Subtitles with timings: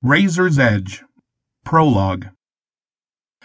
[0.00, 1.02] Razor's Edge
[1.64, 2.28] Prologue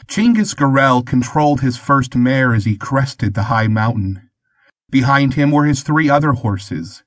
[0.06, 4.30] Chinggis Garel controlled his first mare as he crested the high mountain.
[4.92, 7.02] Behind him were his three other horses.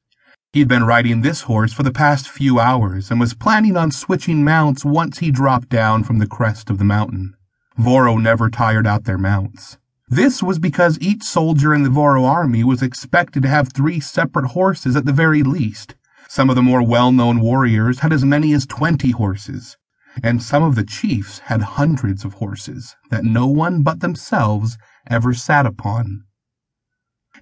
[0.53, 4.43] He'd been riding this horse for the past few hours and was planning on switching
[4.43, 7.37] mounts once he dropped down from the crest of the mountain.
[7.79, 9.79] Voro never tired out their mounts.
[10.09, 14.47] This was because each soldier in the Voro army was expected to have three separate
[14.47, 15.95] horses at the very least.
[16.29, 19.77] Some of the more well known warriors had as many as twenty horses,
[20.23, 24.77] and some of the chiefs had hundreds of horses that no one but themselves
[25.09, 26.25] ever sat upon.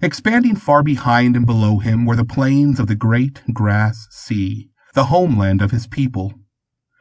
[0.01, 5.05] Expanding far behind and below him were the plains of the great grass sea, the
[5.05, 6.33] homeland of his people.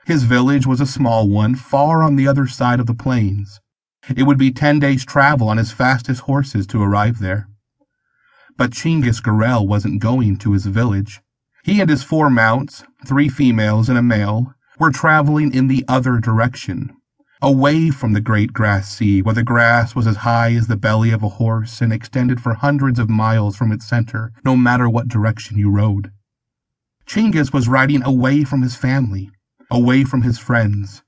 [0.06, 3.60] His village was a small one, far on the other side of the plains.
[4.14, 7.48] It would be ten days' travel on his fastest horses to arrive there.
[8.56, 11.20] But Chinggis Garel wasn't going to his village.
[11.64, 16.18] He and his four mounts, three females and a male, were traveling in the other
[16.18, 16.95] direction,
[17.41, 21.11] away from the great grass sea where the grass was as high as the belly
[21.11, 25.08] of a horse and extended for hundreds of miles from its center, no matter what
[25.08, 26.11] direction you rode.
[27.06, 29.31] Chinggis was riding away from his family,
[29.70, 31.03] away from his friends,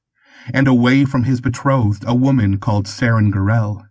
[0.55, 3.83] and away from his betrothed, a woman called Saren Garel.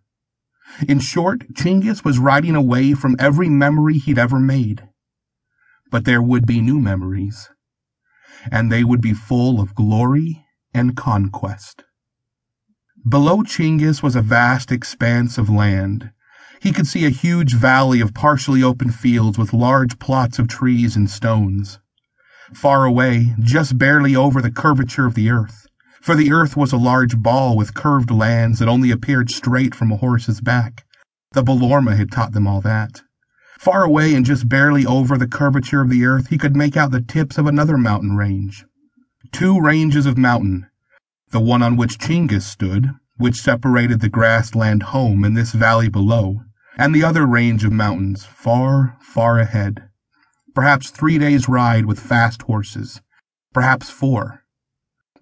[0.87, 4.81] In short, Chinggis was riding away from every memory he'd ever made
[5.91, 7.49] but there would be new memories,
[8.51, 11.83] and they would be full of glory and conquest.
[13.07, 16.11] Below Chinggis was a vast expanse of land.
[16.59, 20.95] He could see a huge valley of partially open fields with large plots of trees
[20.95, 21.79] and stones.
[22.53, 25.67] Far away, just barely over the curvature of the earth,
[26.01, 29.91] for the earth was a large ball with curved lands that only appeared straight from
[29.91, 30.85] a horse's back.
[31.31, 33.01] The Balorma had taught them all that.
[33.65, 36.91] Far away and just barely over the curvature of the earth, he could make out
[36.91, 38.63] the tips of another mountain range.
[39.31, 40.67] Two ranges of mountain.
[41.31, 46.41] The one on which Chinggis stood, which separated the grassland home and this valley below,
[46.77, 49.89] and the other range of mountains, far, far ahead.
[50.53, 53.01] Perhaps three days' ride with fast horses.
[53.51, 54.43] Perhaps four.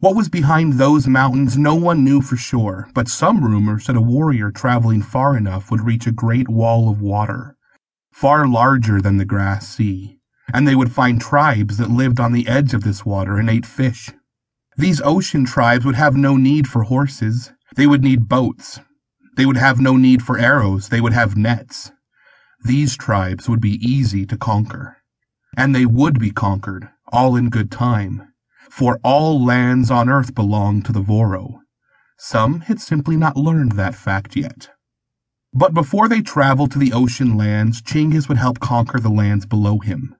[0.02, 4.02] What was behind those mountains no one knew for sure, but some rumors said a
[4.02, 7.53] warrior traveling far enough would reach a great wall of water,
[8.14, 10.20] far larger than the grass sea,
[10.54, 13.66] and they would find tribes that lived on the edge of this water and ate
[13.66, 14.12] fish.
[14.78, 17.52] These ocean tribes would have no need for horses.
[17.76, 18.80] They would need boats.
[19.36, 20.90] They would have no need for arrows.
[20.90, 21.92] They would have nets.
[22.64, 24.98] These tribes would be easy to conquer.
[25.58, 28.34] And they would be conquered, all in good time,
[28.70, 31.60] for all lands on earth belong to the Voro.
[32.18, 34.70] Some had simply not learned that fact yet.
[35.54, 39.80] But before they traveled to the ocean lands, Chinggis would help conquer the lands below
[39.80, 40.16] him.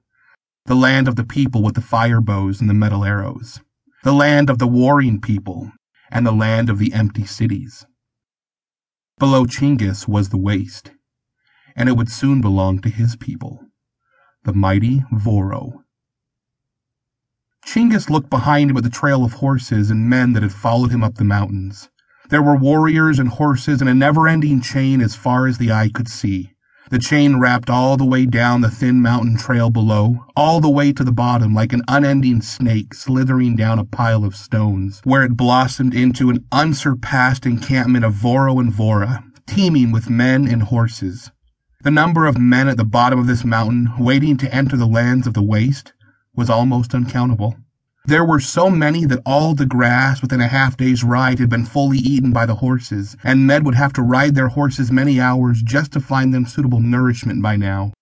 [0.66, 3.60] The land of the people with the fire bows and the metal arrows.
[4.04, 5.72] The land of the warring people,
[6.10, 7.84] and the land of the empty cities.
[9.18, 10.92] Below Chinggis was the waste,
[11.74, 13.66] and it would soon belong to his people,
[14.44, 15.84] the mighty Voro.
[17.64, 21.02] Chinggis looked behind him at the trail of horses and men that had followed him
[21.02, 21.88] up the mountains.
[22.34, 26.08] There were warriors and horses in a never-ending chain as far as the eye could
[26.08, 26.50] see.
[26.90, 30.92] The chain wrapped all the way down the thin mountain trail below, all the way
[30.94, 35.36] to the bottom like an unending snake slithering down a pile of stones, where it
[35.36, 41.30] blossomed into an unsurpassed encampment of Voro and Vora, teeming with men and horses.
[41.84, 45.28] The number of men at the bottom of this mountain, waiting to enter the lands
[45.28, 45.92] of the waste,
[46.34, 47.54] was almost uncountable.
[48.06, 51.64] There were so many that all the grass within a half day's ride had been
[51.64, 55.62] fully eaten by the horses, and men would have to ride their horses many hours
[55.62, 57.94] just to find them suitable nourishment by now.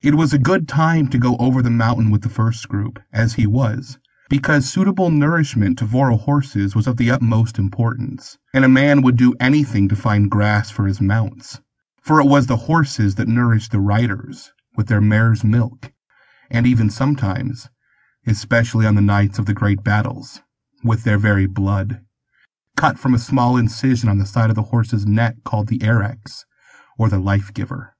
[0.00, 3.34] It was a good time to go over the mountain with the first group, as
[3.34, 3.98] he was,
[4.30, 9.16] because suitable nourishment to Voro horses was of the utmost importance, and a man would
[9.16, 11.60] do anything to find grass for his mounts.
[12.00, 15.90] For it was the horses that nourished the riders, with their mare's milk,
[16.48, 17.68] and even sometimes
[18.28, 20.40] especially on the nights of the great battles,
[20.84, 22.00] with their very blood,
[22.76, 26.44] cut from a small incision on the side of the horse's neck called the erex,
[26.98, 27.94] or the life giver.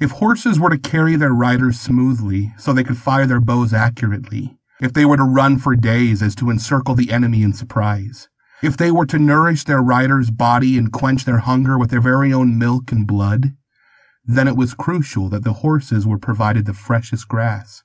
[0.00, 4.56] If horses were to carry their riders smoothly so they could fire their bows accurately,
[4.80, 8.28] if they were to run for days as to encircle the enemy in surprise,
[8.62, 12.32] if they were to nourish their rider's body and quench their hunger with their very
[12.32, 13.54] own milk and blood,
[14.24, 17.82] then it was crucial that the horses were provided the freshest grass.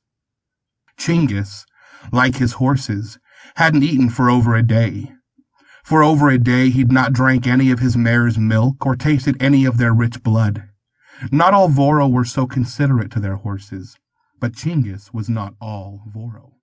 [0.98, 1.66] Chinggis,
[2.12, 3.20] like his horses,
[3.56, 5.14] hadn't eaten for over a day.
[5.84, 9.64] For over a day he'd not drank any of his mare's milk or tasted any
[9.64, 10.68] of their rich blood.
[11.32, 13.96] Not all Voro were so considerate to their horses,
[14.40, 16.57] but Chinggis was not all Voro.